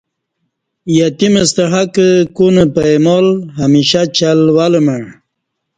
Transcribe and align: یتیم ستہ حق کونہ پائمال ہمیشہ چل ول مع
یتیم 0.97 1.35
ستہ 1.49 1.65
حق 1.73 1.95
کونہ 2.35 2.65
پائمال 2.73 3.27
ہمیشہ 3.59 4.01
چل 4.17 4.39
ول 4.57 4.73
مع 4.85 4.99